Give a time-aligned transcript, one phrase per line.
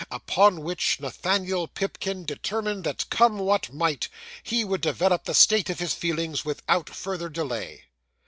[0.09, 4.09] Upon which Nathaniel Pipkin determined, that, come what might,
[4.41, 7.83] he would develop the state of his feelings, without further delay.